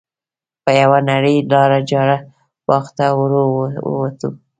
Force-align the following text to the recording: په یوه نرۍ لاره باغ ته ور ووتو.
په 0.63 0.69
یوه 0.81 0.99
نرۍ 1.07 1.37
لاره 1.51 2.17
باغ 2.67 2.85
ته 2.97 3.05
ور 3.17 3.31
ووتو. 3.89 4.29